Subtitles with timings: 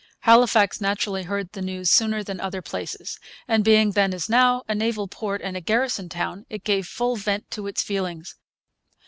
[0.21, 4.73] Halifax naturally heard the news sooner than other places; and being then, as now, a
[4.73, 8.35] naval port and a garrison town, it gave full vent to its feelings.